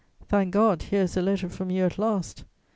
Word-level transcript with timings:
"Thank 0.25 0.49
God, 0.51 0.81
here 0.81 1.03
is 1.03 1.15
a 1.15 1.21
letter 1.21 1.47
from 1.47 1.69
you 1.69 1.85
at 1.85 1.99
last! 1.99 2.43